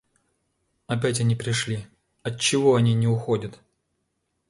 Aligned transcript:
Опять 0.87 1.19
они 1.19 1.35
пришли, 1.35 1.85
отчего 2.23 2.73
они 2.75 2.95
не 2.95 3.05
уходят?.. 3.07 3.59